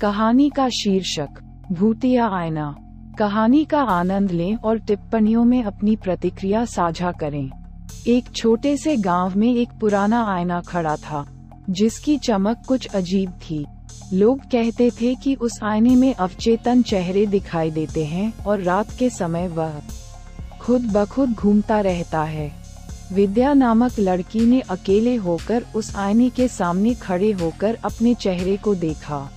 [0.00, 1.28] कहानी का शीर्षक,
[1.72, 2.76] भूतिया आयना।
[3.18, 7.50] कहानी का आनंद लें और टिप्पणियों में अपनी प्रतिक्रिया साझा करें।
[8.06, 11.26] एक छोटे से गाँव में एक पुराना आयना खड़ा था,
[11.70, 13.66] जिसकी चमक कुछ अजीब थी।
[14.12, 19.10] लोग कहते थे कि उस आईने में अवचेतन चेहरे दिखाई देते हैं और रात के
[19.10, 19.82] समय वह
[20.60, 22.52] खुद ब खुद घूमता रहता है।
[23.12, 28.74] विद्या नामक लड़की ने अकेले होकर उस आईने के सामने खड़े होकर अपने चेहरे को
[28.74, 29.30] देखा।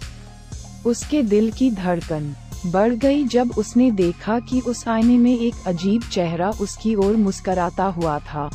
[0.86, 2.34] उसके दिल की धड़कन
[2.66, 7.86] बढ़ गई जब उसने देखा कि उस आईने में एक अजीब चेहरा उसकी ओर मुस्कराता
[7.86, 8.50] हुआ था।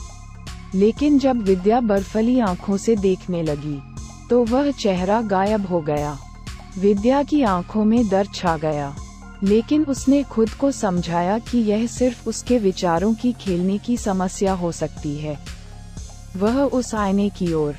[0.75, 3.79] लेकिन जब विद्या बर्फली आँखों से देखने लगी
[4.31, 6.17] तो वह चेहरा गायब हो गया।
[6.79, 8.95] विद्या की आँखों में दर्द छा गया।
[9.43, 14.73] लेकिन उसने खुद को समझाया कि यह सिर्फ़ उसके विचारों की खेलने की समस्या हो
[14.73, 15.39] सकती है।
[16.37, 17.75] वह उस आईने की ओर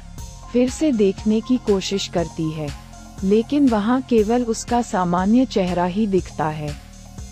[0.54, 2.89] फिर से देखने की कोशिश करती है।
[3.24, 6.76] लेकिन वहाँ केवल उसका सामान्य चेहरा ही दिखता है।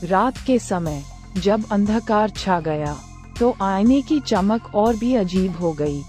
[0.04, 1.04] रात के समय,
[1.38, 2.96] जब अंधकार छा गया
[3.40, 6.02] तो आईने की चमक और भी अजीब हो गई।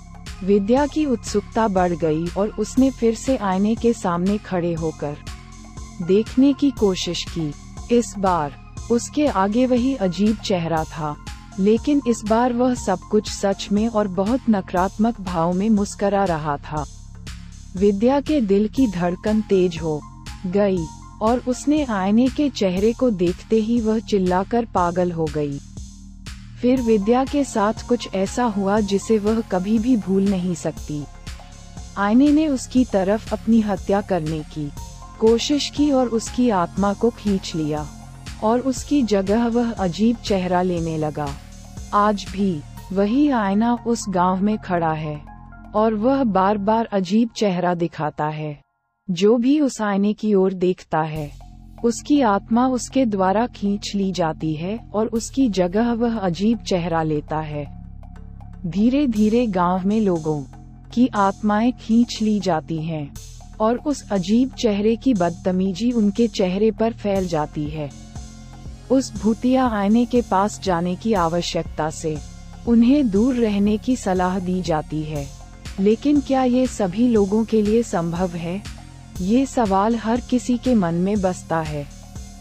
[0.44, 5.16] विद्या की उत्सुकता बढ़ गई और उसने फिर से आईने के सामने खड़े होकर
[6.02, 7.52] देखने की कोशिश की।
[7.92, 8.54] इस बार,
[8.90, 11.16] उसके आगे वही अजीब चेहरा था।
[11.58, 16.56] लेकिन इस बार वह सब कुछ सच में और बहुत नकारात्मक भाव में मुस्करा रहा
[16.56, 16.84] था।
[17.76, 20.00] विद्या के दिल की धड़कन तेज हो
[20.46, 20.84] गई,
[21.22, 25.58] और उसने आईने के चेहरे को देखते ही वह चिल्लाकर पागल हो गई।
[26.62, 31.02] फिर विद्या के साथ कुछ ऐसा हुआ जिसे वह कभी भी भूल नहीं सकती।
[31.96, 34.70] आईने ने उसकी तरफ़ अपनी हत्या करने की
[35.20, 37.86] कोशिश की और उसकी आत्मा को खींच लिया,
[38.42, 41.28] और उसकी जगह वह अजीब चेहरा लेने लगा।
[41.94, 42.60] आज भी
[42.92, 45.37] वही आईना उस गाँव में खड़ा है।
[45.74, 48.60] और वह बार बार अजीब चेहरा दिखाता है,
[49.10, 51.30] जो भी उस आईने की ओर देखता है।
[51.84, 57.40] उसकी आत्मा उसके द्वारा खींच ली जाती है और उसकी जगह वह अजीब चेहरा लेता
[57.40, 57.66] है।
[58.66, 60.42] धीरे धीरे गाँव में लोगों
[60.94, 63.14] की आत्माएँ खींच ली जाती हैं
[63.60, 67.90] और उस अजीब चेहरे की बदतमीजी उनके चेहरे पर फैल जाती है।
[68.90, 72.18] उस भूतिया आईने के पास जाने की आवश्यकता से
[72.68, 75.37] उन्हें दूर रहने की सलाह दी जाती है।
[75.80, 78.62] लेकिन क्या ये सभी लोगों के लिए संभव है?
[79.20, 81.97] ये सवाल हर किसी के मन में बसता है।